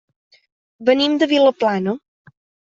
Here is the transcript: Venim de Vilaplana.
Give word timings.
Venim 0.89 1.19
de 1.25 1.29
Vilaplana. 1.35 1.97